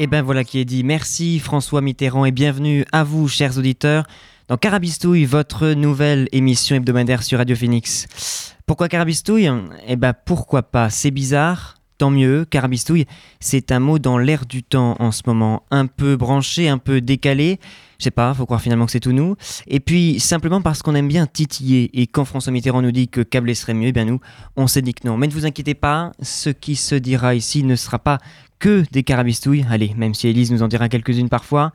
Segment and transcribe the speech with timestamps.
[0.00, 0.82] Et ben voilà qui est dit.
[0.82, 4.04] Merci François Mitterrand et bienvenue à vous, chers auditeurs,
[4.48, 8.56] dans Carabistouille, votre nouvelle émission hebdomadaire sur Radio Phoenix.
[8.66, 9.48] Pourquoi Carabistouille?
[9.86, 10.90] Eh ben pourquoi pas?
[10.90, 12.44] C'est bizarre, tant mieux.
[12.44, 13.06] Carabistouille,
[13.38, 17.00] c'est un mot dans l'air du temps en ce moment, un peu branché, un peu
[17.00, 17.60] décalé.
[18.00, 19.36] Je sais pas, faut croire finalement que c'est tout nous.
[19.68, 21.88] Et puis simplement parce qu'on aime bien titiller.
[21.94, 24.20] Et quand François Mitterrand nous dit que câbler serait mieux, eh bien nous,
[24.56, 25.16] on s'est dit que non.
[25.16, 28.18] Mais ne vous inquiétez pas, ce qui se dira ici ne sera pas
[28.58, 31.72] que des carabistouilles, allez, même si Elise nous en dira quelques-unes parfois.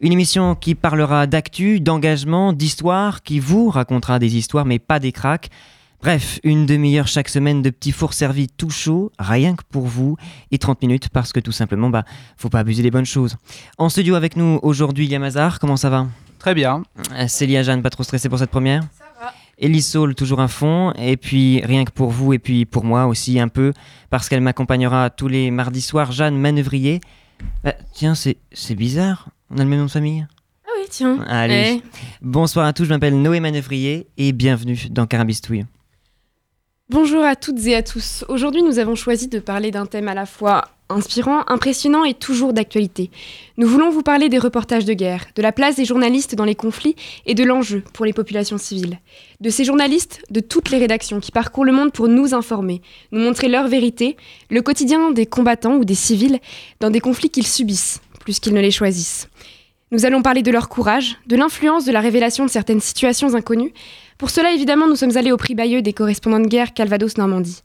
[0.00, 5.12] Une émission qui parlera d'actu, d'engagement, d'histoire, qui vous racontera des histoires mais pas des
[5.12, 5.50] cracks.
[6.02, 10.16] Bref, une demi-heure chaque semaine de petits fours servis tout chaud, rien que pour vous,
[10.50, 12.04] et 30 minutes parce que tout simplement, bah,
[12.38, 13.36] faut pas abuser des bonnes choses.
[13.76, 16.06] En studio avec nous aujourd'hui, Yamazar, comment ça va?
[16.38, 16.82] Très bien.
[17.12, 18.82] Euh, Célia Jeanne, pas trop stressée pour cette première?
[19.60, 20.92] Elisol, toujours un fond.
[20.98, 23.72] Et puis, rien que pour vous et puis pour moi aussi un peu,
[24.08, 27.00] parce qu'elle m'accompagnera tous les mardis soirs, Jeanne Manœuvrier.
[27.62, 29.28] Bah, tiens, c'est bizarre.
[29.50, 30.26] On a le même nom de famille
[30.66, 31.20] Ah oui, tiens.
[31.28, 31.82] Allez.
[32.22, 35.66] Bonsoir à tous, je m'appelle Noé Manœuvrier et bienvenue dans Carabistouille.
[36.88, 38.24] Bonjour à toutes et à tous.
[38.28, 42.52] Aujourd'hui, nous avons choisi de parler d'un thème à la fois inspirant, impressionnant et toujours
[42.52, 43.10] d'actualité.
[43.56, 46.54] Nous voulons vous parler des reportages de guerre, de la place des journalistes dans les
[46.54, 48.98] conflits et de l'enjeu pour les populations civiles.
[49.40, 52.82] De ces journalistes, de toutes les rédactions qui parcourent le monde pour nous informer,
[53.12, 54.16] nous montrer leur vérité,
[54.50, 56.38] le quotidien des combattants ou des civils
[56.80, 59.28] dans des conflits qu'ils subissent, plus qu'ils ne les choisissent.
[59.92, 63.72] Nous allons parler de leur courage, de l'influence de la révélation de certaines situations inconnues.
[64.18, 67.62] Pour cela, évidemment, nous sommes allés au prix Bayeux des correspondants de guerre Calvados-Normandie.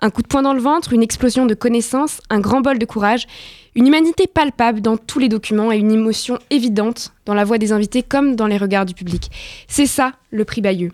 [0.00, 2.84] Un coup de poing dans le ventre, une explosion de connaissances, un grand bol de
[2.84, 3.26] courage,
[3.74, 7.72] une humanité palpable dans tous les documents et une émotion évidente dans la voix des
[7.72, 9.30] invités comme dans les regards du public.
[9.68, 10.92] C'est ça, le prix Bayeux.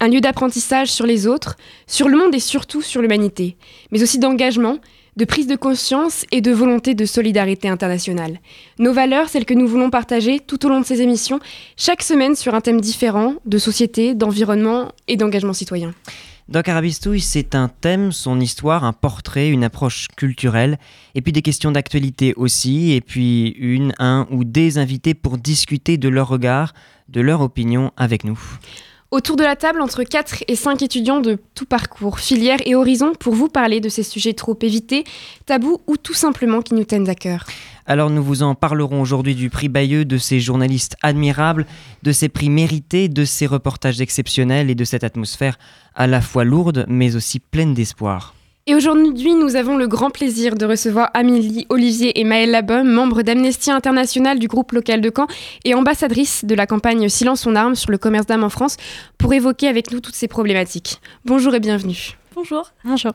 [0.00, 1.56] Un lieu d'apprentissage sur les autres,
[1.86, 3.56] sur le monde et surtout sur l'humanité,
[3.90, 4.78] mais aussi d'engagement,
[5.16, 8.40] de prise de conscience et de volonté de solidarité internationale.
[8.78, 11.40] Nos valeurs, celles que nous voulons partager tout au long de ces émissions,
[11.76, 15.94] chaque semaine sur un thème différent de société, d'environnement et d'engagement citoyen.
[16.46, 20.78] Dans Carabistouille, c'est un thème, son histoire, un portrait, une approche culturelle,
[21.14, 25.96] et puis des questions d'actualité aussi, et puis une, un ou des invités pour discuter
[25.96, 26.74] de leur regard,
[27.08, 28.38] de leur opinion avec nous.
[29.14, 33.12] Autour de la table, entre 4 et 5 étudiants de tout parcours, filière et horizon,
[33.14, 35.04] pour vous parler de ces sujets trop évités,
[35.46, 37.46] tabous ou tout simplement qui nous tiennent à cœur.
[37.86, 41.64] Alors nous vous en parlerons aujourd'hui du prix Bayeux, de ces journalistes admirables,
[42.02, 45.60] de ces prix mérités, de ces reportages exceptionnels et de cette atmosphère
[45.94, 48.34] à la fois lourde mais aussi pleine d'espoir.
[48.66, 53.20] Et aujourd'hui, nous avons le grand plaisir de recevoir Amélie, Olivier et Maëlle Labum, membres
[53.20, 55.26] d'Amnesty International du groupe local de Caen
[55.66, 58.78] et ambassadrices de la campagne Silence on arme sur le commerce d'âmes en France,
[59.18, 61.02] pour évoquer avec nous toutes ces problématiques.
[61.26, 62.16] Bonjour et bienvenue.
[62.34, 62.72] Bonjour.
[62.86, 63.12] Bonjour.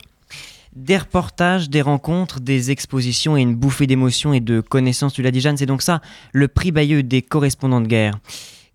[0.76, 5.32] Des reportages, des rencontres, des expositions et une bouffée d'émotions et de connaissances, tu l'as
[5.32, 6.00] dit Jeanne, c'est donc ça,
[6.32, 8.14] le prix Bayeux des correspondants de guerre.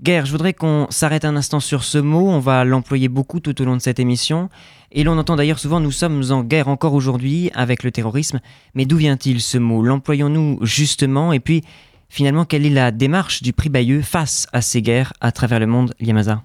[0.02, 3.60] Guerre, je voudrais qu'on s'arrête un instant sur ce mot, on va l'employer beaucoup tout
[3.62, 4.50] au long de cette émission,
[4.90, 8.40] et l'on entend d'ailleurs souvent nous sommes en guerre encore aujourd'hui avec le terrorisme,
[8.74, 9.82] mais d'où vient-il ce mot?
[9.82, 11.62] L'employons-nous justement, et puis
[12.08, 15.66] finalement quelle est la démarche du prix Bayeux face à ces guerres à travers le
[15.66, 16.42] monde, Yamaza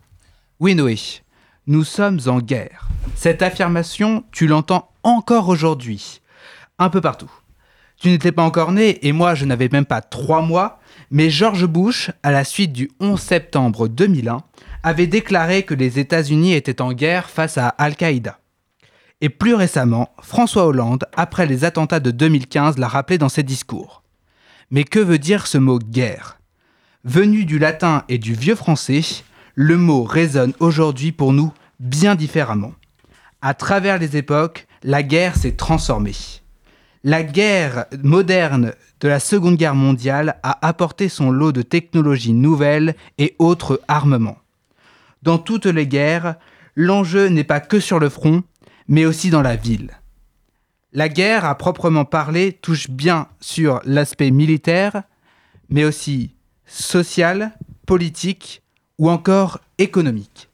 [0.60, 0.98] Oui Noé,
[1.66, 2.88] nous sommes en guerre.
[3.16, 6.22] Cette affirmation, tu l'entends encore aujourd'hui,
[6.78, 7.32] un peu partout.
[8.00, 10.79] Tu n'étais pas encore né et moi je n'avais même pas trois mois,
[11.12, 14.44] mais George Bush, à la suite du 11 septembre 2001,
[14.84, 18.40] avait déclaré que les États-Unis étaient en guerre face à Al-Qaïda.
[19.22, 24.04] Et plus récemment, François Hollande, après les attentats de 2015, l'a rappelé dans ses discours.
[24.72, 26.40] Mais que veut dire ce mot guerre
[27.04, 29.02] Venu du latin et du vieux français,
[29.56, 32.74] le mot résonne aujourd'hui pour nous bien différemment.
[33.42, 36.16] À travers les époques, la guerre s'est transformée.
[37.04, 42.96] La guerre moderne de la Seconde Guerre mondiale a apporté son lot de technologies nouvelles
[43.18, 44.38] et autres armements.
[45.24, 46.36] Dans toutes les guerres,
[46.76, 48.44] l'enjeu n'est pas que sur le front,
[48.88, 50.00] mais aussi dans la ville.
[50.92, 55.04] La guerre, à proprement parler, touche bien sur l'aspect militaire,
[55.70, 56.36] mais aussi
[56.66, 57.52] social,
[57.86, 58.64] politique
[58.98, 60.50] ou encore économique.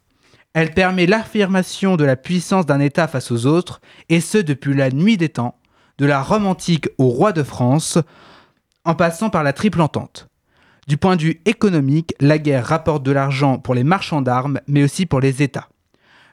[0.53, 4.89] Elle permet l'affirmation de la puissance d'un État face aux autres, et ce depuis la
[4.89, 5.57] nuit des temps,
[5.97, 7.97] de la Rome antique au roi de France,
[8.85, 10.27] en passant par la triple entente.
[10.87, 14.83] Du point de vue économique, la guerre rapporte de l'argent pour les marchands d'armes, mais
[14.83, 15.67] aussi pour les États.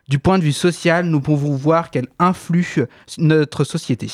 [0.09, 2.85] Du point de vue social, nous pouvons voir qu'elle influe
[3.19, 4.11] notre société.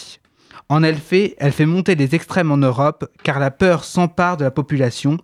[0.69, 4.51] En effet, elle fait monter les extrêmes en Europe, car la peur s'empare de la
[4.51, 5.19] population,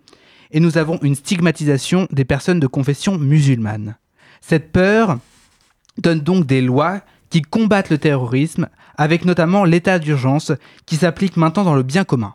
[0.51, 3.97] et nous avons une stigmatisation des personnes de confession musulmane.
[4.41, 5.19] Cette peur
[5.99, 10.53] donne donc des lois qui combattent le terrorisme, avec notamment l'état d'urgence
[10.87, 12.35] qui s'applique maintenant dans le bien commun.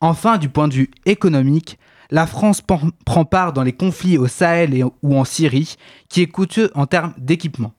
[0.00, 1.78] Enfin, du point de vue économique,
[2.10, 5.76] la France prend part dans les conflits au Sahel ou en Syrie,
[6.08, 7.72] qui est coûteux en termes d'équipement.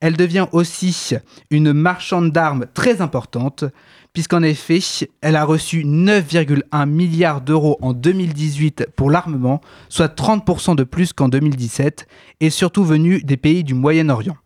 [0.00, 1.14] Elle devient aussi
[1.50, 3.64] une marchande d'armes très importante,
[4.12, 4.80] puisqu'en effet,
[5.20, 11.28] elle a reçu 9,1 milliards d'euros en 2018 pour l'armement, soit 30% de plus qu'en
[11.28, 12.08] 2017,
[12.40, 14.36] et surtout venu des pays du Moyen-Orient.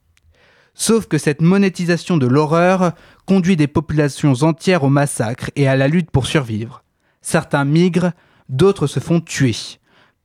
[0.75, 2.93] Sauf que cette monétisation de l'horreur
[3.25, 6.83] conduit des populations entières au massacre et à la lutte pour survivre.
[7.27, 8.13] Certains migrent,
[8.49, 9.57] d'autres se font tuer.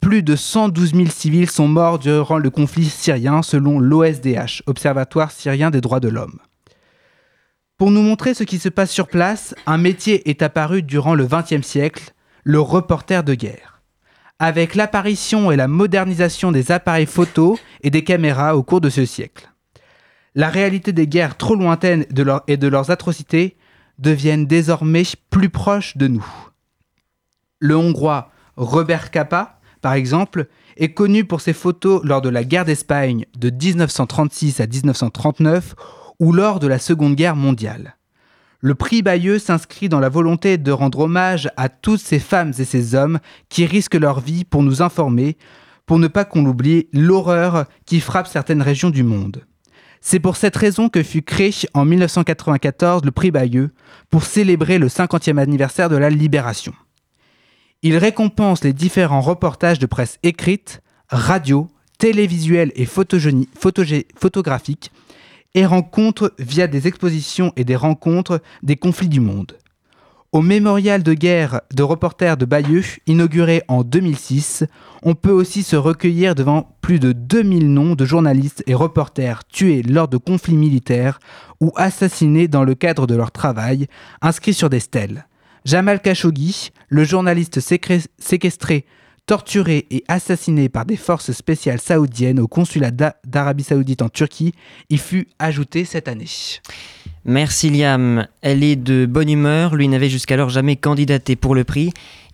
[0.01, 5.71] Plus de 112 000 civils sont morts durant le conflit syrien selon l'OSDH, Observatoire syrien
[5.71, 6.37] des droits de l'homme.
[7.79, 11.25] Pour nous montrer ce qui se passe sur place, un métier est apparu durant le
[11.25, 12.13] XXe siècle,
[12.43, 13.81] le reporter de guerre.
[14.37, 19.05] Avec l'apparition et la modernisation des appareils photo et des caméras au cours de ce
[19.05, 19.51] siècle
[20.35, 22.05] la réalité des guerres trop lointaines
[22.47, 23.57] et de leurs atrocités
[23.99, 26.25] deviennent désormais plus proches de nous.
[27.61, 30.47] Le Hongrois Robert Capa, par exemple,
[30.77, 35.75] est connu pour ses photos lors de la guerre d'Espagne de 1936 à 1939
[36.19, 37.97] ou lors de la Seconde Guerre mondiale.
[38.61, 42.65] Le prix Bayeux s'inscrit dans la volonté de rendre hommage à toutes ces femmes et
[42.65, 43.19] ces hommes
[43.49, 45.37] qui risquent leur vie pour nous informer,
[45.85, 49.45] pour ne pas qu'on l'oublie, l'horreur qui frappe certaines régions du monde.
[49.99, 53.69] C'est pour cette raison que fut créé en 1994 le prix Bayeux
[54.09, 56.73] pour célébrer le 50e anniversaire de la Libération.
[57.83, 61.67] Il récompense les différents reportages de presse écrite, radio,
[61.97, 64.91] télévisuelle et photographique
[65.55, 69.57] et rencontre via des expositions et des rencontres des conflits du monde.
[70.31, 74.63] Au mémorial de guerre de reporters de Bayeux, inauguré en 2006,
[75.03, 79.81] on peut aussi se recueillir devant plus de 2000 noms de journalistes et reporters tués
[79.81, 81.19] lors de conflits militaires
[81.59, 83.87] ou assassinés dans le cadre de leur travail,
[84.21, 85.25] inscrits sur des stèles.
[85.65, 87.59] Jamal Khashoggi, le journaliste
[88.19, 88.85] séquestré,
[89.27, 94.53] torturé et assassiné par des forces spéciales saoudiennes au consulat d'A- d'Arabie saoudite en Turquie,
[94.89, 96.25] y fut ajouté cette année.
[97.23, 98.27] Merci Liam.
[98.41, 99.75] Elle est de bonne humeur.
[99.75, 101.91] Lui n'avait jusqu'alors jamais candidaté pour le prix.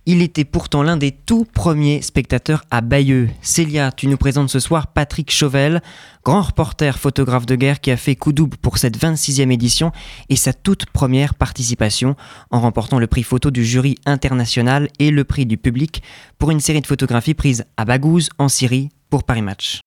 [0.10, 3.30] Il était pourtant l'un des tout premiers spectateurs à Bayeux.
[3.42, 5.82] Célia, tu nous présentes ce soir Patrick Chauvel,
[6.24, 9.92] grand reporter photographe de guerre qui a fait coup double pour cette 26e édition
[10.30, 12.16] et sa toute première participation
[12.52, 16.02] en remportant le prix photo du jury international et le prix du public
[16.40, 19.82] pour une série de photographies prises à Baghouz en Syrie pour Paris Match.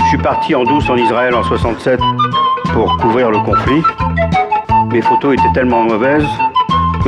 [0.00, 2.00] Je suis parti en douce en Israël en 67
[2.72, 3.82] pour couvrir le conflit.
[4.90, 6.26] Mes photos étaient tellement mauvaises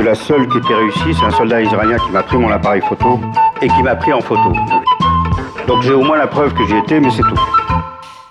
[0.01, 2.81] que la seule qui était réussie, c'est un soldat israélien qui m'a pris mon appareil
[2.81, 3.19] photo
[3.61, 4.51] et qui m'a pris en photo.
[5.67, 7.35] Donc j'ai au moins la preuve que j'y étais, mais c'est tout.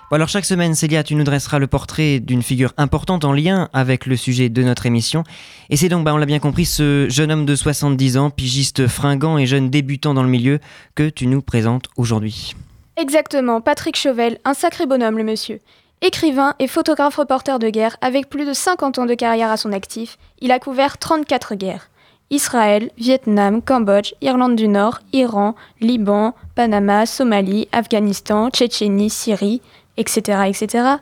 [0.09, 3.69] Bon, alors chaque semaine, Célia, tu nous dresseras le portrait d'une figure importante en lien
[3.71, 5.23] avec le sujet de notre émission.
[5.69, 8.87] Et c'est donc, bah, on l'a bien compris, ce jeune homme de 70 ans, pigiste
[8.87, 10.59] fringant et jeune débutant dans le milieu,
[10.95, 12.53] que tu nous présentes aujourd'hui.
[12.97, 15.61] Exactement, Patrick Chauvel, un sacré bonhomme le monsieur.
[16.03, 19.71] Écrivain et photographe reporter de guerre avec plus de 50 ans de carrière à son
[19.71, 21.89] actif, il a couvert 34 guerres.
[22.31, 29.61] Israël, Vietnam, Cambodge, Irlande du Nord, Iran, Liban, Panama, Somalie, Afghanistan, Tchétchénie, Syrie,
[29.97, 30.39] etc.
[30.47, 30.95] etc.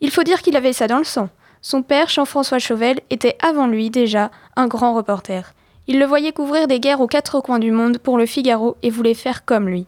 [0.00, 1.28] Il faut dire qu'il avait ça dans le sang.
[1.60, 5.52] Son père, Jean-François Chauvel, était avant lui déjà un grand reporter.
[5.86, 8.88] Il le voyait couvrir des guerres aux quatre coins du monde pour le Figaro et
[8.88, 9.86] voulait faire comme lui.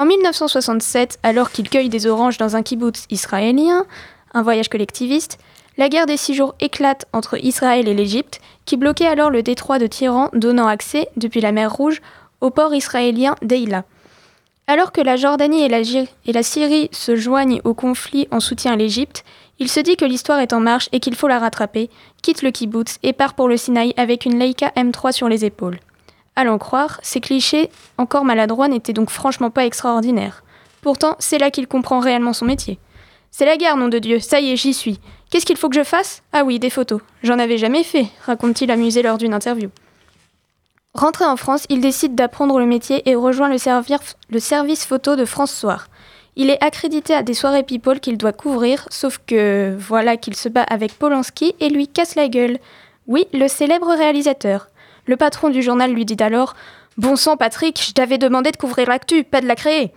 [0.00, 3.84] En 1967, alors qu'il cueille des oranges dans un kibbutz israélien,
[4.32, 5.38] un voyage collectiviste,
[5.76, 9.80] la guerre des six jours éclate entre Israël et l'Égypte, qui bloquait alors le détroit
[9.80, 12.00] de Tyran donnant accès, depuis la mer Rouge,
[12.40, 13.84] au port israélien d'Eila.
[14.68, 19.24] Alors que la Jordanie et la, Syrie se joignent au conflit en soutien à l'Égypte,
[19.58, 21.90] il se dit que l'histoire est en marche et qu'il faut la rattraper,
[22.22, 25.80] quitte le kibbutz et part pour le Sinaï avec une Leica M3 sur les épaules.
[26.38, 30.44] À l'en croire, ces clichés, encore maladroits, n'étaient donc franchement pas extraordinaires.
[30.82, 32.78] Pourtant, c'est là qu'il comprend réellement son métier.
[33.32, 35.00] C'est la guerre, nom de Dieu, ça y est, j'y suis.
[35.30, 36.22] Qu'est-ce qu'il faut que je fasse?
[36.32, 37.00] Ah oui, des photos.
[37.24, 39.70] J'en avais jamais fait, raconte-t-il amusé lors d'une interview.
[40.94, 43.56] Rentré en France, il décide d'apprendre le métier et rejoint le,
[44.30, 45.88] le service photo de France Soir.
[46.36, 50.48] Il est accrédité à des soirées people qu'il doit couvrir, sauf que voilà qu'il se
[50.48, 52.60] bat avec Polanski et lui casse la gueule.
[53.08, 54.68] Oui, le célèbre réalisateur.
[55.08, 56.54] Le patron du journal lui dit alors
[56.98, 59.90] Bon sang, Patrick, je t'avais demandé de couvrir l'actu, pas de la créer.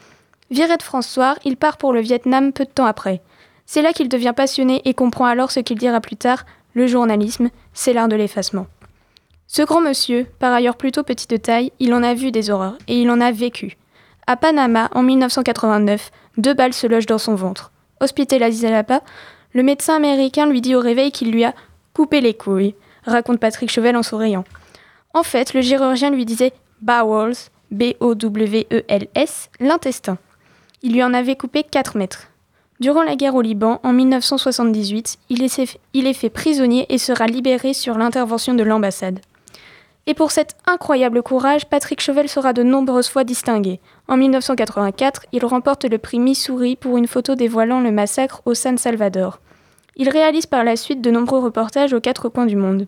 [0.52, 3.22] Viré de François, il part pour le Vietnam peu de temps après.
[3.66, 7.50] C'est là qu'il devient passionné et comprend alors ce qu'il dira plus tard le journalisme,
[7.74, 8.68] c'est l'art de l'effacement.
[9.48, 12.78] Ce grand monsieur, par ailleurs plutôt petit de taille, il en a vu des horreurs
[12.88, 13.78] et il en a vécu.
[14.28, 17.74] À Panama, en 1989, deux balles se logent dans son ventre.
[18.00, 19.02] Hospitalisé là-bas,
[19.52, 21.54] le médecin américain lui dit au réveil qu'il lui a
[21.94, 22.76] coupé les couilles,
[23.06, 24.46] raconte Patrick Chauvel en souriant.
[25.14, 27.36] En fait, le chirurgien lui disait bowels,
[27.72, 30.18] B-O-W-E-L-S, l'intestin.
[30.84, 32.28] Il lui en avait coupé 4 mètres.
[32.80, 37.98] Durant la guerre au Liban, en 1978, il est, fait prisonnier et sera libéré sur
[37.98, 39.20] l'intervention de l'ambassade.
[40.08, 43.80] Et pour cet incroyable courage, Patrick Chauvel sera de nombreuses fois distingué.
[44.08, 48.80] En 1984, il remporte le prix Missouri pour une photo dévoilant le massacre au San
[48.80, 49.40] Salvador.
[49.96, 52.88] Il réalise par la suite de nombreux reportages aux quatre coins du monde.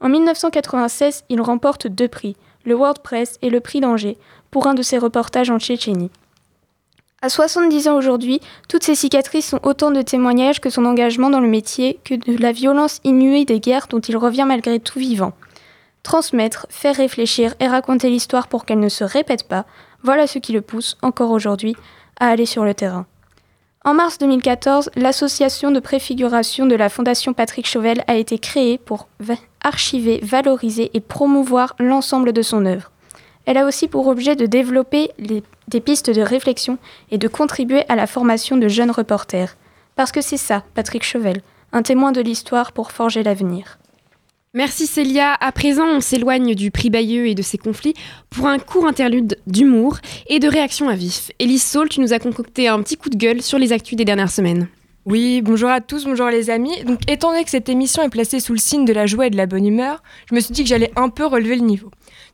[0.00, 4.16] En 1996, il remporte deux prix, le World Press et le prix d'Angers,
[4.50, 6.10] pour un de ses reportages en Tchétchénie.
[7.20, 11.40] À 70 ans aujourd'hui, toutes ces cicatrices sont autant de témoignages que son engagement dans
[11.40, 15.32] le métier, que de la violence inouïe des guerres dont il revient malgré tout vivant.
[16.04, 19.66] Transmettre, faire réfléchir et raconter l'histoire pour qu'elle ne se répète pas,
[20.04, 21.74] voilà ce qui le pousse, encore aujourd'hui,
[22.20, 23.06] à aller sur le terrain.
[23.88, 29.08] En mars 2014, l'association de préfiguration de la Fondation Patrick Chauvel a été créée pour
[29.62, 32.90] archiver, valoriser et promouvoir l'ensemble de son œuvre.
[33.46, 36.76] Elle a aussi pour objet de développer des pistes de réflexion
[37.10, 39.56] et de contribuer à la formation de jeunes reporters.
[39.96, 41.40] Parce que c'est ça, Patrick Chauvel,
[41.72, 43.78] un témoin de l'histoire pour forger l'avenir.
[44.54, 45.36] Merci Célia.
[45.40, 47.92] À présent, on s'éloigne du prix Bayeux et de ses conflits
[48.30, 51.30] pour un court interlude d'humour et de réaction à vif.
[51.38, 54.06] Élise Saul, tu nous as concocté un petit coup de gueule sur les actus des
[54.06, 54.68] dernières semaines.
[55.04, 56.82] Oui, bonjour à tous, bonjour les amis.
[56.84, 59.30] Donc, étant donné que cette émission est placée sous le signe de la joie et
[59.30, 61.90] de la bonne humeur, je me suis dit que j'allais un peu relever le niveau.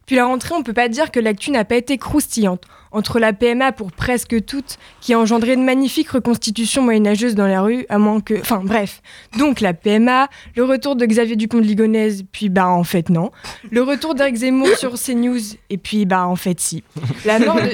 [0.06, 2.62] Puis la rentrée, on peut pas dire que l'actu n'a pas été croustillante.
[2.94, 7.60] Entre la PMA pour presque toutes, qui a engendré de magnifiques reconstitutions moyenâgeuses dans la
[7.60, 8.38] rue, à moins que...
[8.40, 9.02] Enfin bref.
[9.36, 13.32] Donc la PMA, le retour de Xavier Dupont de Ligonnès, puis bah en fait non.
[13.70, 16.84] Le retour d'Eric Zemmour sur CNews, et puis bah en fait si.
[17.24, 17.70] La mort de,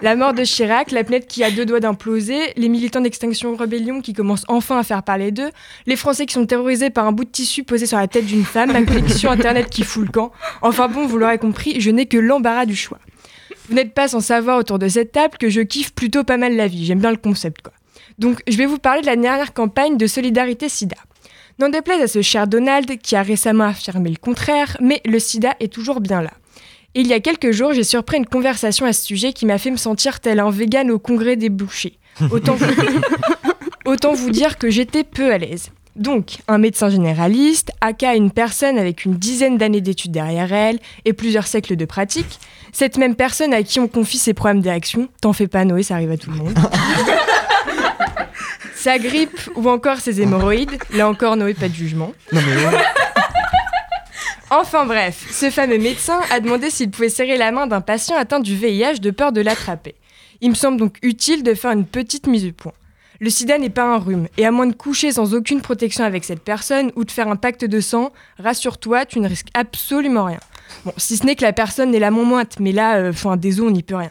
[0.00, 4.00] la mort de Chirac, la planète qui a deux doigts d'imploser, les militants d'Extinction Rebellion
[4.00, 5.50] qui commencent enfin à faire parler d'eux,
[5.86, 8.44] les Français qui sont terrorisés par un bout de tissu posé sur la tête d'une
[8.44, 10.32] femme, la connexion Internet qui fout le camp.
[10.62, 12.98] Enfin bon, vous l'aurez compris, je n'ai que l'embarras du choix.
[13.68, 16.56] Vous n'êtes pas sans savoir autour de cette table que je kiffe plutôt pas mal
[16.56, 16.84] la vie.
[16.84, 17.72] J'aime bien le concept, quoi.
[18.18, 20.96] Donc, je vais vous parler de la dernière campagne de solidarité SIDA.
[21.58, 25.54] N'en déplaise à ce cher Donald qui a récemment affirmé le contraire, mais le SIDA
[25.60, 26.32] est toujours bien là.
[26.94, 29.70] il y a quelques jours, j'ai surpris une conversation à ce sujet qui m'a fait
[29.70, 31.98] me sentir tel un vegan au congrès des bouchers.
[32.30, 32.56] Autant
[33.84, 35.70] Autant vous dire que j'étais peu à l'aise.
[35.96, 41.12] Donc, un médecin généraliste, aka une personne avec une dizaine d'années d'études derrière elle et
[41.12, 42.40] plusieurs siècles de pratique,
[42.72, 45.94] cette même personne à qui on confie ses problèmes d'érection, t'en fais pas Noé, ça
[45.94, 46.58] arrive à tout le monde.
[48.74, 52.12] Sa grippe ou encore ses hémorroïdes, là encore Noé, pas de jugement.
[54.50, 58.40] Enfin bref, ce fameux médecin a demandé s'il pouvait serrer la main d'un patient atteint
[58.40, 59.94] du VIH de peur de l'attraper.
[60.40, 62.72] Il me semble donc utile de faire une petite mise au point.
[63.24, 66.24] Le sida n'est pas un rhume, et à moins de coucher sans aucune protection avec
[66.24, 70.40] cette personne ou de faire un pacte de sang, rassure-toi, tu ne risques absolument rien.
[70.84, 73.38] Bon, si ce n'est que la personne n'est la moins moite, mais là, euh, enfin,
[73.38, 74.10] des on n'y peut rien.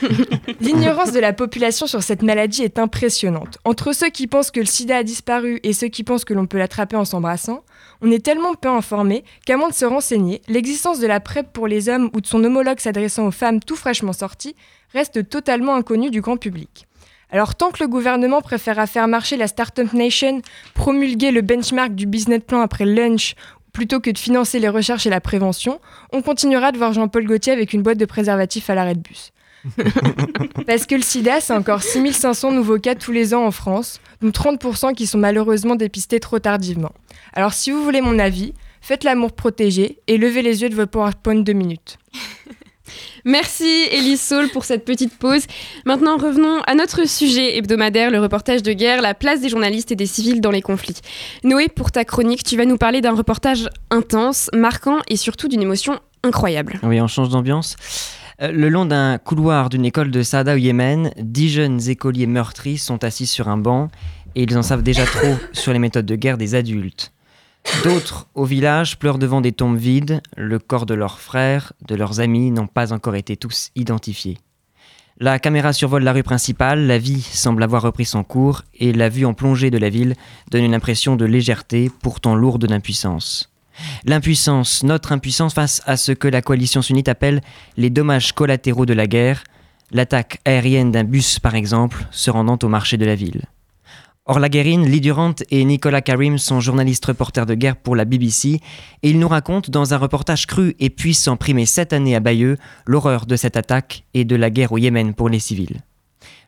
[0.62, 3.58] L'ignorance de la population sur cette maladie est impressionnante.
[3.66, 6.46] Entre ceux qui pensent que le sida a disparu et ceux qui pensent que l'on
[6.46, 7.62] peut l'attraper en s'embrassant,
[8.00, 11.68] on est tellement peu informé qu'à moins de se renseigner, l'existence de la PrEP pour
[11.68, 14.56] les hommes ou de son homologue s'adressant aux femmes tout fraîchement sorties
[14.94, 16.86] reste totalement inconnue du grand public.
[17.30, 20.42] Alors tant que le gouvernement préférera faire marcher la Startup Nation,
[20.74, 23.34] promulguer le benchmark du business plan après lunch,
[23.72, 25.80] plutôt que de financer les recherches et la prévention,
[26.12, 29.32] on continuera de voir Jean-Paul Gaultier avec une boîte de préservatifs à l'arrêt de bus.
[30.66, 34.30] Parce que le sida, c'est encore 6500 nouveaux cas tous les ans en France, dont
[34.30, 36.92] 30% qui sont malheureusement dépistés trop tardivement.
[37.34, 40.86] Alors si vous voulez mon avis, faites l'amour protégé et levez les yeux de vos
[40.86, 41.98] PowerPoint deux minutes.
[43.24, 45.46] Merci Elise Saul pour cette petite pause.
[45.84, 49.96] Maintenant revenons à notre sujet hebdomadaire, le reportage de guerre, la place des journalistes et
[49.96, 51.00] des civils dans les conflits.
[51.44, 55.62] Noé, pour ta chronique, tu vas nous parler d'un reportage intense, marquant et surtout d'une
[55.62, 56.78] émotion incroyable.
[56.82, 57.76] Oui, on change d'ambiance.
[58.42, 62.78] Euh, le long d'un couloir d'une école de Sada au Yémen, dix jeunes écoliers meurtris
[62.78, 63.88] sont assis sur un banc
[64.34, 67.12] et ils en savent déjà trop sur les méthodes de guerre des adultes.
[67.84, 70.20] D'autres, au village, pleurent devant des tombes vides.
[70.36, 74.38] Le corps de leurs frères, de leurs amis n'ont pas encore été tous identifiés.
[75.18, 79.08] La caméra survole la rue principale, la vie semble avoir repris son cours et la
[79.08, 80.14] vue en plongée de la ville
[80.50, 83.50] donne une impression de légèreté pourtant lourde d'impuissance.
[84.04, 87.40] L'impuissance, notre impuissance face à ce que la coalition sunnite appelle
[87.78, 89.44] les dommages collatéraux de la guerre,
[89.90, 93.46] l'attaque aérienne d'un bus par exemple, se rendant au marché de la ville.
[94.28, 98.60] Orla Guérine, Lee Durant et Nicolas Karim sont journalistes reporters de guerre pour la BBC
[99.04, 102.56] et ils nous racontent dans un reportage cru et puissant primé cette année à Bayeux
[102.86, 105.80] l'horreur de cette attaque et de la guerre au Yémen pour les civils.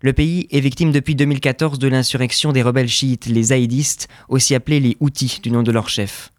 [0.03, 4.81] Le pays est victime depuis 2014 de l'insurrection des rebelles chiites, les zaïdistes, aussi appelés
[4.81, 6.33] les Houthis du nom de leur chef.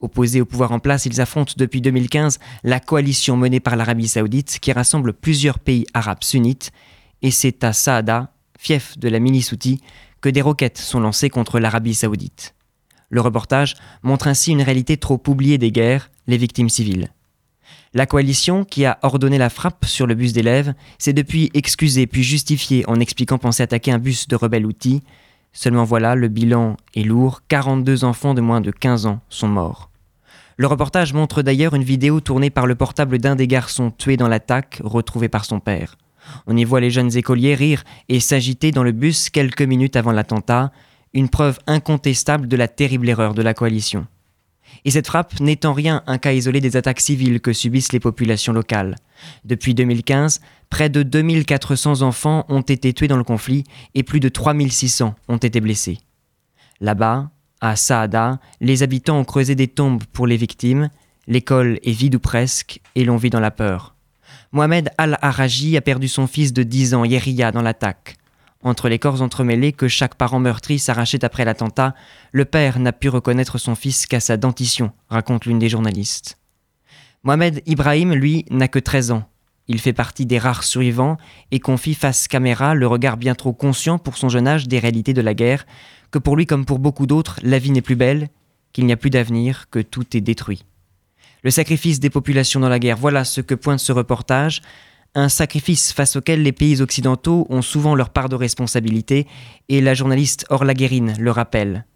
[0.00, 4.60] Opposés au pouvoir en place, ils affrontent depuis 2015 la coalition menée par l'Arabie saoudite
[4.60, 6.72] qui rassemble plusieurs pays arabes sunnites
[7.20, 9.82] et c'est à Saada, fief de la milice Houthi,
[10.30, 12.54] des roquettes sont lancées contre l'Arabie saoudite.
[13.08, 17.10] Le reportage montre ainsi une réalité trop oubliée des guerres, les victimes civiles.
[17.94, 22.22] La coalition, qui a ordonné la frappe sur le bus d'élèves, s'est depuis excusée puis
[22.22, 25.02] justifiée en expliquant penser attaquer un bus de rebelles outils.
[25.52, 29.90] Seulement voilà, le bilan est lourd, 42 enfants de moins de 15 ans sont morts.
[30.58, 34.28] Le reportage montre d'ailleurs une vidéo tournée par le portable d'un des garçons tués dans
[34.28, 35.96] l'attaque, retrouvé par son père.
[36.46, 40.12] On y voit les jeunes écoliers rire et s'agiter dans le bus quelques minutes avant
[40.12, 40.72] l'attentat,
[41.12, 44.06] une preuve incontestable de la terrible erreur de la coalition.
[44.84, 48.00] Et cette frappe n'est en rien un cas isolé des attaques civiles que subissent les
[48.00, 48.96] populations locales.
[49.44, 50.40] Depuis 2015,
[50.70, 53.64] près de 2400 enfants ont été tués dans le conflit
[53.94, 55.98] et plus de 3600 ont été blessés.
[56.80, 57.30] Là-bas,
[57.60, 60.90] à Saada, les habitants ont creusé des tombes pour les victimes,
[61.26, 63.95] l'école est vide ou presque, et l'on vit dans la peur.
[64.52, 68.16] Mohamed Al-Araji a perdu son fils de 10 ans, Yeriya, dans l'attaque.
[68.62, 71.94] Entre les corps entremêlés que chaque parent meurtri s'arrachait après l'attentat,
[72.32, 76.38] le père n'a pu reconnaître son fils qu'à sa dentition, raconte l'une des journalistes.
[77.22, 79.28] Mohamed Ibrahim, lui, n'a que 13 ans.
[79.68, 81.16] Il fait partie des rares survivants
[81.50, 85.12] et confie face caméra le regard bien trop conscient pour son jeune âge des réalités
[85.12, 85.66] de la guerre,
[86.12, 88.28] que pour lui comme pour beaucoup d'autres, la vie n'est plus belle,
[88.72, 90.64] qu'il n'y a plus d'avenir, que tout est détruit.
[91.42, 94.62] Le sacrifice des populations dans la guerre, voilà ce que pointe ce reportage,
[95.14, 99.26] un sacrifice face auquel les pays occidentaux ont souvent leur part de responsabilité,
[99.68, 101.86] et la journaliste Orla Guérine le rappelle.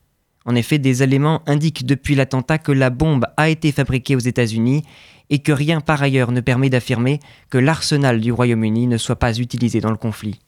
[0.47, 4.85] En effet, des éléments indiquent depuis l'attentat que la bombe a été fabriquée aux États-Unis
[5.29, 9.39] et que rien par ailleurs ne permet d'affirmer que l'arsenal du Royaume-Uni ne soit pas
[9.39, 10.41] utilisé dans le conflit.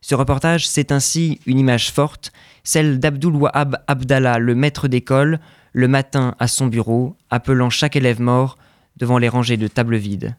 [0.00, 2.32] Ce reportage, c'est ainsi une image forte,
[2.64, 5.38] celle d'Abdul Wahab Abdallah, le maître d'école,
[5.76, 8.56] le matin à son bureau, appelant chaque élève mort
[8.96, 10.34] devant les rangées de tables vides.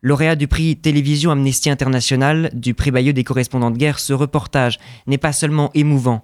[0.00, 4.78] Lauréat du prix Télévision Amnesty International, du prix Bayeux des correspondants de guerre, ce reportage
[5.06, 6.22] n'est pas seulement émouvant.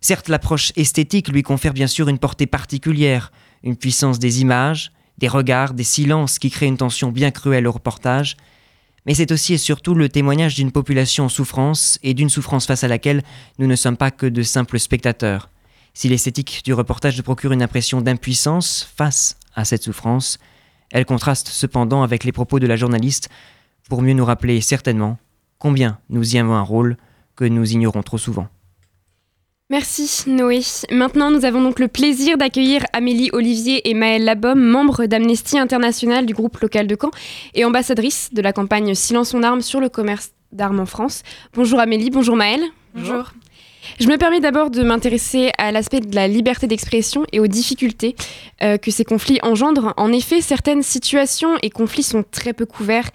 [0.00, 3.30] Certes, l'approche esthétique lui confère bien sûr une portée particulière,
[3.62, 7.72] une puissance des images, des regards, des silences qui créent une tension bien cruelle au
[7.72, 8.38] reportage,
[9.04, 12.84] mais c'est aussi et surtout le témoignage d'une population en souffrance et d'une souffrance face
[12.84, 13.22] à laquelle
[13.58, 15.50] nous ne sommes pas que de simples spectateurs.
[15.94, 20.38] Si l'esthétique du reportage procure une impression d'impuissance face à cette souffrance,
[20.90, 23.28] elle contraste cependant avec les propos de la journaliste
[23.88, 25.18] pour mieux nous rappeler certainement
[25.58, 26.96] combien nous y avons un rôle
[27.36, 28.48] que nous ignorons trop souvent.
[29.70, 30.62] Merci Noé.
[30.90, 36.26] Maintenant, nous avons donc le plaisir d'accueillir Amélie Olivier et Maëlle Labom, membres d'Amnesty International
[36.26, 37.12] du groupe local de Caen
[37.54, 41.22] et ambassadrices de la campagne Silence en armes sur le commerce d'armes en France.
[41.54, 42.64] Bonjour Amélie, bonjour Maëlle.
[42.94, 43.32] Bonjour.
[43.98, 48.14] Je me permets d'abord de m'intéresser à l'aspect de la liberté d'expression et aux difficultés
[48.62, 49.94] euh, que ces conflits engendrent.
[49.96, 53.10] En effet, certaines situations et conflits sont très peu couverts,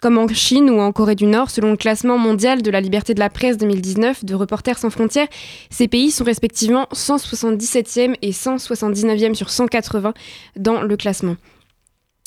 [0.00, 3.14] comme en Chine ou en Corée du Nord, selon le classement mondial de la liberté
[3.14, 5.28] de la presse 2019 de Reporters sans frontières.
[5.70, 10.14] Ces pays sont respectivement 177e et 179e sur 180
[10.56, 11.36] dans le classement.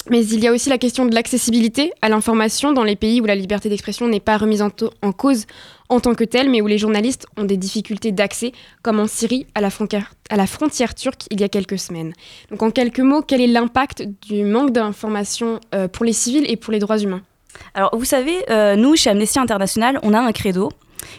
[0.10, 3.26] Mais il y a aussi la question de l'accessibilité à l'information dans les pays où
[3.26, 4.70] la liberté d'expression n'est pas remise en,
[5.14, 5.46] cause
[5.88, 9.48] en tant que telle, mais où les journalistes ont des difficultés d'accès, comme en Syrie
[9.56, 12.14] à la, frontière, à la frontière turque il y a quelques semaines.
[12.52, 16.58] Donc en quelques mots, quel est l'impact du manque d'information euh, pour les civils et
[16.58, 17.22] pour les droits humains?
[17.74, 20.70] Alors vous savez, euh, nous, chez Amnesty International, on a un credo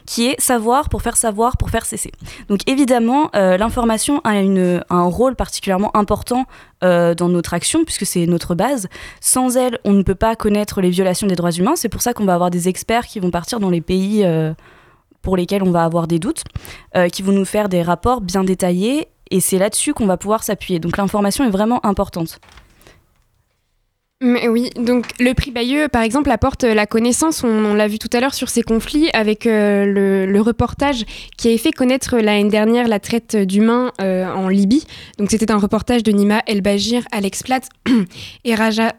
[0.07, 2.13] qui est savoir pour faire savoir pour faire cesser.
[2.49, 6.45] Donc évidemment, euh, l'information a, un rôle particulièrement important
[6.83, 8.89] euh, dans notre action, puisque c'est notre base.
[9.21, 11.77] Sans elle, on ne peut pas connaître les violations des droits humains.
[11.77, 14.53] C'est pour ça qu'on va avoir des experts qui vont partir dans les pays euh,
[15.23, 16.45] pour lesquels on va avoir des doutes,
[17.11, 20.79] qui vont nous faire des rapports bien détaillés, et c'est là-dessus qu'on va pouvoir s'appuyer.
[20.81, 22.41] Donc l'information est vraiment importante.
[24.25, 28.21] Oui, donc le prix Bayeux, par exemple, apporte la connaissance, on, l'a vu tout à
[28.21, 29.85] l'heure sur ces conflits, avec euh,
[30.27, 31.05] le, reportage
[31.37, 34.87] qui avait fait connaître l'année dernière la traite d'humains euh, en Libye.
[35.19, 37.69] Donc c'était un reportage de Nima El Bajir, Alex Platt
[38.45, 38.95] et Raja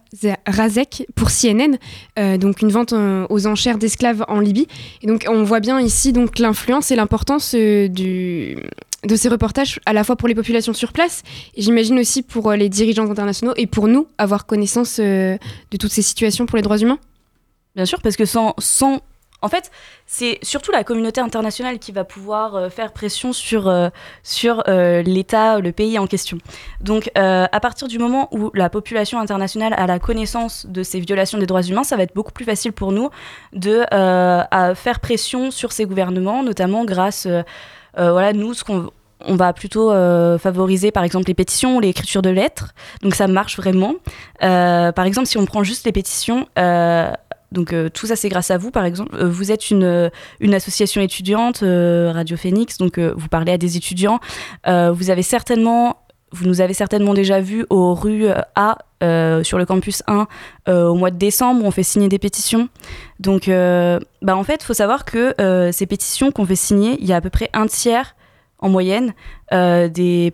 [0.45, 1.77] Razek pour CNN,
[2.19, 4.67] euh, donc une vente aux enchères d'esclaves en Libye.
[5.01, 8.57] Et donc on voit bien ici donc l'influence et l'importance du
[9.05, 11.23] de ces reportages, à la fois pour les populations sur place,
[11.55, 15.37] et j'imagine aussi pour les dirigeants internationaux, et pour nous, avoir connaissance de
[15.79, 16.99] toutes ces situations pour les droits humains
[17.75, 19.01] Bien sûr, parce que sans, sans
[19.41, 19.69] en fait,
[20.07, 23.89] c'est surtout la communauté internationale qui va pouvoir euh, faire pression sur, euh,
[24.23, 26.39] sur euh, l'État, le pays en question.
[26.81, 31.37] Donc, à partir du moment où la population internationale a la connaissance de ces violations
[31.37, 33.09] des droits humains, ça va être beaucoup plus facile pour nous
[33.53, 37.27] de à faire pression sur ces gouvernements, notamment grâce,
[37.95, 38.91] voilà, nous, ce qu'on
[39.21, 39.91] on va plutôt
[40.37, 42.73] favoriser par exemple les pétitions ou l'écriture de lettres.
[43.01, 43.95] Donc ça marche vraiment.
[44.39, 46.47] par exemple, si on prend juste les pétitions,
[47.55, 49.15] donc euh, tout ça, c'est grâce à vous, par exemple.
[49.15, 53.77] Euh, vous êtes une, euh, une association étudiante, Radio Phoenix, donc vous parlez à des
[53.77, 54.19] étudiants.
[54.65, 55.97] vous avez certainement,
[56.31, 58.77] vous nous avez certainement déjà vu aux rues A
[59.43, 60.27] sur le campus 1
[60.67, 62.69] au mois de décembre où on fait signer des pétitions.
[63.19, 65.33] Donc, bah, en fait, il faut savoir que
[65.71, 68.15] ces pétitions qu'on fait signer, il y a à peu près un tiers
[68.65, 69.13] en moyenne
[69.51, 70.33] des,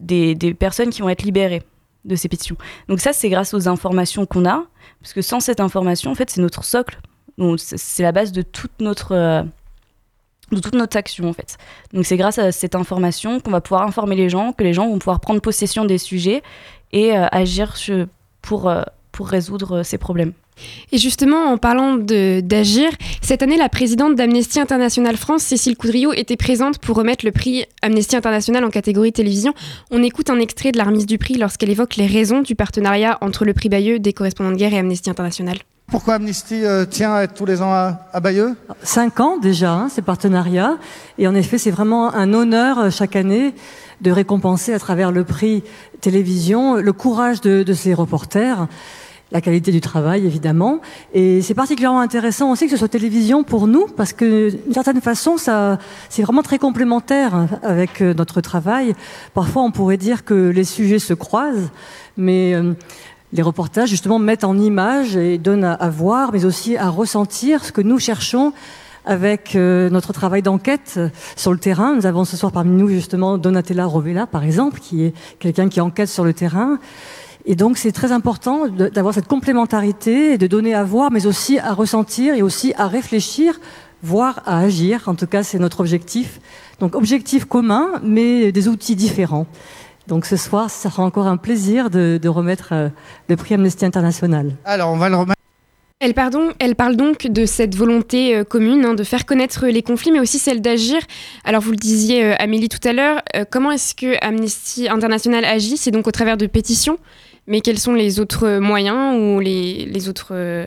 [0.00, 1.62] des, des personnes qui vont être libérées
[2.06, 2.56] de ces pétitions.
[2.88, 4.64] Donc ça, c'est grâce aux informations qu'on a.
[5.00, 7.00] Parce que sans cette information, en fait, c'est notre socle.
[7.56, 9.42] C'est la base de toute notre, euh,
[10.52, 11.58] de toute notre action, en fait.
[11.92, 14.88] Donc c'est grâce à cette information qu'on va pouvoir informer les gens, que les gens
[14.88, 16.42] vont pouvoir prendre possession des sujets
[16.92, 17.74] et euh, agir
[18.40, 20.32] pour, euh, pour résoudre ces problèmes.
[20.92, 22.90] Et justement, en parlant d'agir,
[23.20, 27.64] cette année, la présidente d'Amnesty International France, Cécile Coudriot, était présente pour remettre le prix
[27.82, 29.52] Amnesty International en catégorie télévision.
[29.90, 33.18] On écoute un extrait de la remise du prix lorsqu'elle évoque les raisons du partenariat
[33.20, 35.56] entre le prix Bayeux des correspondants de guerre et Amnesty International.
[35.88, 38.56] Pourquoi Amnesty euh, tient à être tous les ans à, Bayeux?
[38.82, 40.78] Cinq ans déjà, hein, ces partenariats.
[41.16, 43.54] Et en effet, c'est vraiment un honneur euh, chaque année
[44.00, 45.62] de récompenser à travers le prix
[46.00, 48.66] télévision le courage de, de ces reporters
[49.32, 50.80] la qualité du travail, évidemment.
[51.12, 55.00] Et c'est particulièrement intéressant aussi que ce soit télévision pour nous, parce que d'une certaine
[55.00, 58.94] façon, ça, c'est vraiment très complémentaire avec euh, notre travail.
[59.34, 61.70] Parfois, on pourrait dire que les sujets se croisent,
[62.16, 62.74] mais euh,
[63.32, 67.72] les reportages, justement, mettent en image et donnent à, voir, mais aussi à ressentir ce
[67.72, 68.52] que nous cherchons
[69.04, 71.00] avec euh, notre travail d'enquête
[71.36, 71.94] sur le terrain.
[71.94, 75.80] Nous avons ce soir parmi nous justement Donatella Rovella, par exemple, qui est quelqu'un qui
[75.80, 76.78] enquête sur le terrain.
[77.48, 81.60] Et donc c'est très important d'avoir cette complémentarité et de donner à voir, mais aussi
[81.60, 83.60] à ressentir et aussi à réfléchir,
[84.02, 85.04] voire à agir.
[85.06, 86.40] En tout cas, c'est notre objectif.
[86.80, 89.46] Donc objectif commun, mais des outils différents.
[90.08, 92.88] Donc ce soir, ça sera encore un plaisir de, remettre euh,
[93.28, 94.52] le prix Amnesty International.
[94.64, 95.36] Alors on va le remettre.
[95.98, 99.82] Elle, pardon, elle parle donc de cette volonté euh, commune hein, de faire connaître les
[99.82, 100.98] conflits, mais aussi celle d'agir.
[101.44, 105.76] Alors vous le disiez, euh, Amélie, tout à l'heure, comment est-ce que Amnesty International agit?
[105.76, 106.98] C'est donc au travers de pétitions
[107.46, 110.66] mais quels sont les autres moyens ou les, les autres euh,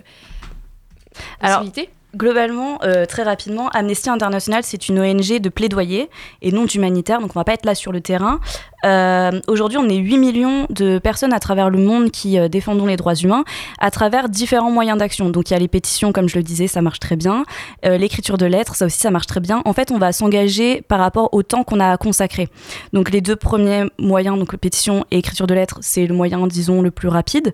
[1.42, 1.90] possibilités?
[2.16, 6.10] Globalement, euh, très rapidement, Amnesty International, c'est une ONG de plaidoyer
[6.42, 8.40] et non d'humanitaire, donc on va pas être là sur le terrain.
[8.84, 12.88] Euh, aujourd'hui, on est 8 millions de personnes à travers le monde qui euh, défendons
[12.88, 13.44] les droits humains
[13.78, 15.30] à travers différents moyens d'action.
[15.30, 17.44] Donc il y a les pétitions, comme je le disais, ça marche très bien.
[17.84, 19.62] L'écriture de lettres, ça aussi, ça marche très bien.
[19.66, 22.50] En fait, on va s'engager par rapport au temps qu'on a consacré.
[22.92, 26.82] Donc les deux premiers moyens, donc pétition et écriture de lettres, c'est le moyen, disons,
[26.82, 27.54] le plus rapide.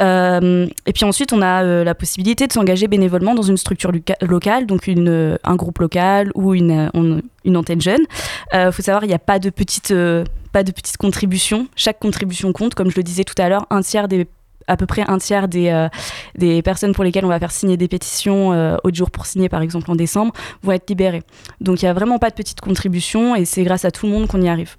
[0.00, 3.92] Euh, et puis ensuite, on a euh, la possibilité de s'engager bénévolement dans une structure
[4.22, 6.90] locale, donc une, euh, un groupe local ou une,
[7.44, 8.04] une antenne jeune.
[8.52, 9.94] Il faut savoir, il n'y a pas de petites
[10.52, 11.68] pas de petites contributions.
[11.76, 14.26] Chaque contribution compte, comme je le disais tout à l'heure, un tiers des
[14.66, 15.88] à peu près un tiers des,
[16.36, 18.50] des personnes pour lesquelles on va faire signer des pétitions
[18.84, 20.32] au jour pour signer par exemple en décembre
[20.62, 21.22] vont être libérées.
[21.60, 24.12] Donc il n'y a vraiment pas de petites contributions et c'est grâce à tout le
[24.12, 24.76] monde qu'on y arrive.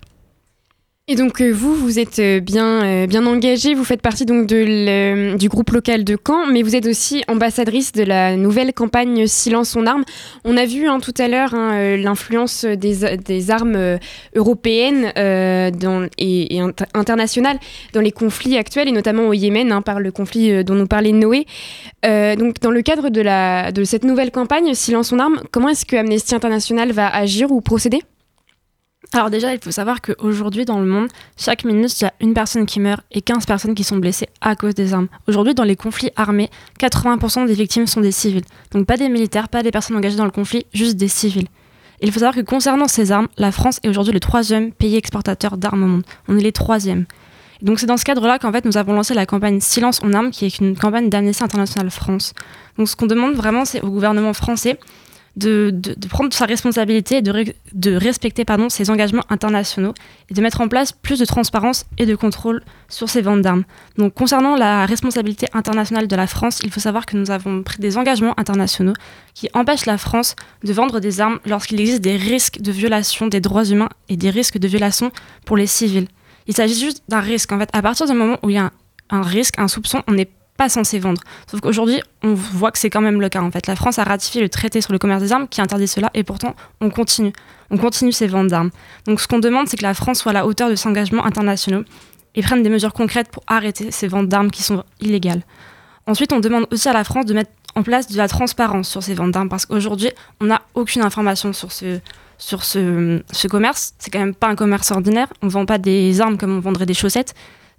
[1.12, 4.47] Et donc euh, vous, vous êtes euh, bien, euh, bien engagé, vous faites partie donc
[4.47, 9.76] du groupe local de Caen, mais vous êtes aussi ambassadrice de la nouvelle campagne Silence
[9.76, 10.06] en armes.
[10.45, 14.00] On a vu hein, tout à l'heure hein, l'influence des, armes
[14.38, 15.12] européennes
[16.17, 16.62] et,
[16.93, 17.60] internationales
[17.91, 21.12] dans les conflits actuels, et notamment au Yémen, hein, par le conflit dont nous parlait
[21.12, 21.45] Noé.
[22.04, 26.36] donc dans le cadre de, cette nouvelle campagne Silence en armes, comment est-ce que Amnesty
[26.36, 28.02] International va agir ou procéder?
[29.14, 32.34] Alors déjà, il faut savoir qu'aujourd'hui dans le monde, chaque minute, il y a une
[32.34, 35.08] personne qui meurt et 15 personnes qui sont blessées à cause des armes.
[35.28, 38.46] Aujourd'hui, dans les conflits armés, 80% des victimes sont des civils.
[38.72, 41.48] Donc pas des militaires, pas des personnes engagées dans le conflit, juste des civils.
[42.02, 45.58] il faut savoir que concernant ces armes, la France est aujourd'hui le troisième pays exportateur
[45.58, 46.04] d'armes au monde.
[46.30, 47.06] On est les troisièmes.
[47.62, 50.32] donc c'est dans ce cadre-là qu'en fait nous avons lancé la campagne Silence en armes,
[50.32, 52.34] qui est une campagne d'Amnesty International France.
[52.78, 54.80] Donc ce qu'on demande vraiment, c'est au gouvernement français
[55.36, 55.74] de,
[56.10, 59.94] prendre sa responsabilité et de, respecter pardon, ses engagements internationaux
[60.30, 63.63] et de mettre en place plus de transparence et de contrôle sur ces ventes d'armes.
[63.98, 67.80] Donc concernant la responsabilité internationale de la France, il faut savoir que nous avons pris
[67.80, 68.94] des engagements internationaux
[69.34, 73.39] qui empêchent la France de vendre des armes lorsqu'il existe des risques de violation des
[73.39, 75.12] droits humains et des risques de violation
[75.46, 76.08] pour les civils.
[76.48, 77.52] Il s'agit juste d'un risque.
[77.52, 78.72] En fait, à partir du moment où il y a un,
[79.12, 80.30] un risque, un soupçon, on n'est
[80.69, 81.21] censé vendre.
[81.50, 83.41] Sauf qu'aujourd'hui, on voit que c'est quand même le cas.
[83.41, 85.88] En fait, la France a ratifié le traité sur le commerce des armes qui interdit
[85.88, 87.34] cela, et pourtant, on continue.
[87.69, 88.71] On continue ces ventes d'armes.
[89.06, 91.26] Donc, ce qu'on demande, c'est que la France soit à la hauteur de ses engagements
[91.26, 91.84] internationaux
[92.36, 95.43] et prenne des mesures concrètes pour arrêter ces ventes d'armes qui sont illégales.
[96.08, 99.04] Ensuite, on demande aussi à la France de mettre en place de la transparence sur
[99.04, 102.00] ces ventes d'armes parce qu'aujourd'hui, on n'a aucune information sur ce,
[102.38, 103.93] sur ce, ce commerce.
[104.00, 105.28] C'est quand même pas un commerce ordinaire.
[105.41, 107.34] On ne vend pas des armes comme on vendrait des chaussettes.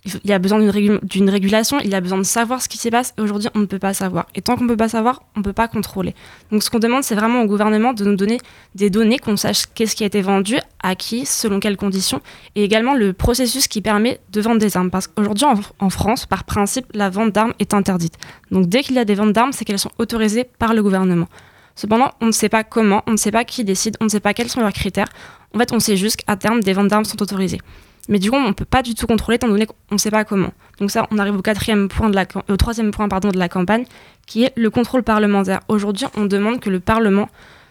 [0.05, 2.69] Il y a besoin d'une régu- d'une régulation, il y a besoin de savoir ce
[2.69, 3.15] qui s'y passe.
[3.21, 4.27] Aujourd'hui, on ne peut pas savoir.
[4.35, 6.17] Et tant qu'on ne peut pas savoir, on ne peut pas contrôler.
[6.51, 8.39] Donc, ce qu'on demande, c'est vraiment au gouvernement de nous donner
[8.75, 12.21] des données, qu'on sache qu'est-ce qui a été vendu, à qui, selon quelles conditions,
[12.57, 14.91] et également le processus qui permet de vendre des armes.
[14.91, 18.15] Parce qu'aujourd'hui, en, en France, par principe, la vente d'armes est interdite.
[18.51, 21.29] Donc, dès qu'il y a des ventes d'armes, c'est qu'elles sont autorisées par le gouvernement.
[21.77, 24.21] Cependant, on ne sait pas comment, on ne sait pas qui décide, on ne sait
[24.21, 25.09] pas quels sont leurs critères.
[25.55, 27.61] En fait, on sait juste qu'à terme, des ventes d'armes sont autorisées.
[28.09, 30.11] Mais du coup, on ne peut pas du tout contrôler étant donné qu'on ne sait
[30.11, 30.53] pas comment.
[30.79, 33.85] Donc ça, on arrive au troisième point de la campagne,
[34.27, 35.61] qui est le contrôle parlementaire.
[35.69, 37.29] Aujourd'hui, on demande que le Parlement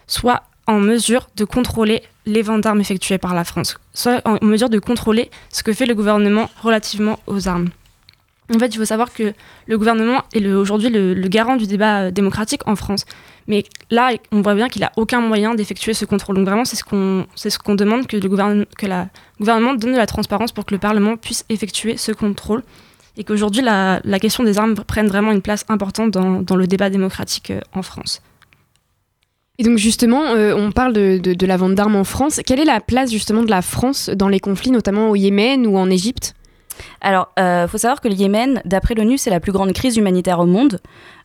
[0.08, 4.70] soit en mesure de contrôler les ventes d'armes effectuées par la France, soit en mesure
[4.70, 7.70] de contrôler ce que fait le gouvernement relativement aux armes.
[8.54, 9.34] En fait, il faut savoir que
[9.67, 13.06] le gouvernement est aujourd'hui le, le garant du débat euh, démocratique en France.
[13.47, 16.36] Mais là, on voit bien qu'il n'a aucun moyen d'effectuer ce contrôle.
[16.36, 19.08] Donc vraiment, c'est ce qu'on c'est ce qu'on demande que le gouvernement, que la
[19.39, 22.63] gouvernement donne de la transparence pour que le Parlement puisse effectuer ce contrôle.
[23.17, 26.65] Et qu'aujourd'hui, la, la question des armes prenne vraiment une place importante dans, dans le
[26.65, 28.21] débat démocratique euh, en France.
[29.60, 32.39] Et donc justement, euh, on parle de, de- de la vente d'armes en France.
[32.45, 35.77] Quelle est la place justement de la France dans les conflits, notamment au Yémen ou
[35.77, 36.36] en Égypte?
[37.01, 40.39] Alors, il faut savoir que le Yémen, d'après l'ONU, c'est la plus grande crise humanitaire
[40.39, 40.80] au monde.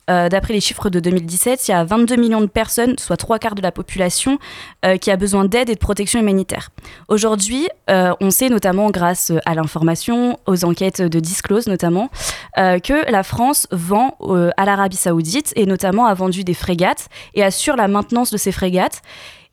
[0.08, 3.38] Euh, d'après les chiffres de 2017, il y a 22 millions de personnes, soit trois
[3.38, 4.38] quarts de la population,
[4.84, 6.70] euh, qui a besoin d'aide et de protection humanitaire.
[7.08, 12.10] Aujourd'hui, euh, on sait notamment grâce à l'information, aux enquêtes de Disclose notamment,
[12.56, 14.16] que la France vend
[14.56, 18.52] à l'Arabie saoudite et notamment a vendu des frégates et assure la maintenance de ces
[18.52, 19.02] frégates.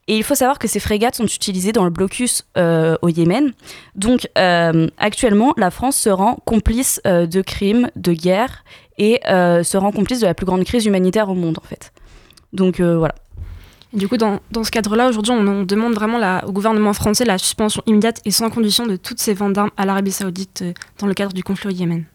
[0.07, 3.51] Et il faut savoir que ces frégates sont utilisées dans le blocus au Yémen.
[3.95, 8.63] Donc actuellement, la France se rend complice de crimes, de guerre
[8.97, 11.91] et euh, se rend complice de la plus grande crise humanitaire au monde en fait.
[12.53, 13.15] Donc euh, voilà.
[13.93, 16.93] Et du coup, dans, dans ce cadre-là, aujourd'hui, on, on demande vraiment la- au gouvernement
[16.93, 20.63] français la suspension immédiate et sans condition de toutes ces ventes d'armes à l'Arabie saoudite
[20.63, 22.05] euh, dans le cadre du conflit au Yémen.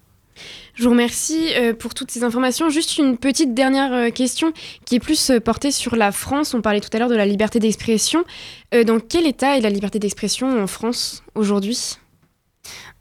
[0.74, 2.68] Je vous remercie euh, pour toutes ces informations.
[2.70, 4.52] Juste une petite dernière euh, question
[4.84, 6.54] qui est plus euh, portée sur la France.
[6.54, 8.24] On parlait tout à l'heure de la liberté d'expression.
[8.74, 11.96] Euh, dans quel état est la liberté d'expression en France aujourd'hui?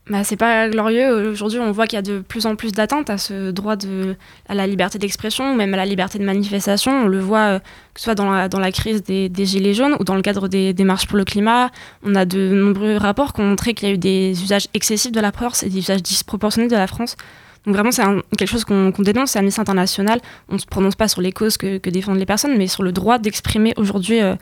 [0.10, 1.32] Bah, c'est pas glorieux.
[1.32, 4.16] Aujourd'hui, on voit qu'il y a de plus en plus d'attentes à ce droit de,
[4.48, 7.04] à la liberté d'expression, même à la liberté de manifestation.
[7.04, 9.74] On le voit, euh, que ce soit dans la, dans la crise des, des Gilets
[9.74, 11.72] jaunes ou dans le cadre des, des marches pour le climat.
[12.04, 15.12] On a de nombreux rapports qui ont montré qu'il y a eu des usages excessifs
[15.12, 17.18] de la force et des usages disproportionnés de la France.
[17.66, 18.04] Donc vraiment, c'est
[18.38, 20.22] quelque chose qu'on dénonce, c'est Amnesty International.
[20.48, 22.84] On ne se prononce pas sur les causes que, que défendent les personnes, mais sur
[22.84, 24.36] le droit d'exprimer aujourd'hui euh,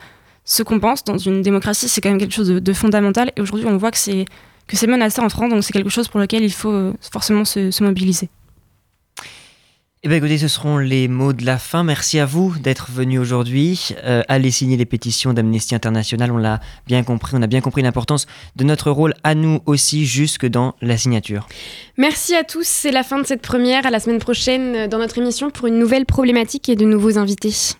[0.43, 1.87] ce qu'on pense dans une démocratie.
[1.87, 3.31] C'est quand même quelque chose de, de fondamental.
[3.35, 4.25] Et aujourd'hui, on voit que c'est
[4.67, 7.45] que c'est menacé en France, donc c'est quelque chose pour lequel il faut euh, forcément
[7.45, 8.29] se, se mobiliser.
[10.05, 11.83] Eh bien, écoutez, ce seront les mots de la fin.
[11.83, 13.89] Merci à vous d'être venu aujourd'hui.
[14.03, 16.31] Euh, allez signer les pétitions d'Amnesty International.
[16.31, 17.31] On l'a bien compris.
[17.35, 21.47] On a bien compris l'importance de notre rôle à nous aussi, jusque dans la signature.
[21.97, 22.67] Merci à tous.
[22.67, 23.87] C'est la fin de cette première.
[23.87, 27.17] À la semaine prochaine euh, dans notre émission pour une nouvelle problématique et de nouveaux
[27.17, 27.75] invités.